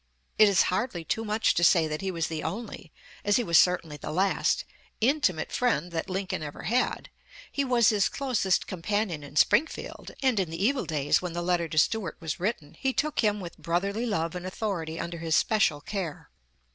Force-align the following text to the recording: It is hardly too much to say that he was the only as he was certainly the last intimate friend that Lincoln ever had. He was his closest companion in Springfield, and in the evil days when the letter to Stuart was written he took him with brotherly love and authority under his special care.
It 0.39 0.49
is 0.49 0.63
hardly 0.73 1.03
too 1.05 1.23
much 1.23 1.53
to 1.53 1.63
say 1.63 1.85
that 1.87 2.01
he 2.01 2.09
was 2.09 2.25
the 2.27 2.41
only 2.41 2.91
as 3.23 3.35
he 3.35 3.43
was 3.43 3.59
certainly 3.59 3.97
the 3.97 4.09
last 4.11 4.65
intimate 4.99 5.51
friend 5.51 5.91
that 5.91 6.09
Lincoln 6.09 6.41
ever 6.41 6.63
had. 6.63 7.11
He 7.51 7.63
was 7.63 7.89
his 7.89 8.09
closest 8.09 8.65
companion 8.65 9.21
in 9.23 9.35
Springfield, 9.35 10.09
and 10.23 10.39
in 10.39 10.49
the 10.49 10.63
evil 10.65 10.85
days 10.87 11.21
when 11.21 11.33
the 11.33 11.43
letter 11.43 11.67
to 11.67 11.77
Stuart 11.77 12.17
was 12.19 12.39
written 12.39 12.73
he 12.79 12.93
took 12.93 13.19
him 13.19 13.39
with 13.39 13.59
brotherly 13.59 14.07
love 14.07 14.33
and 14.33 14.47
authority 14.47 14.99
under 14.99 15.19
his 15.19 15.35
special 15.35 15.81
care. 15.81 16.31